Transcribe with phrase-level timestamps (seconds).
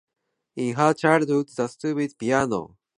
[0.55, 2.75] In her childhood she studied piano.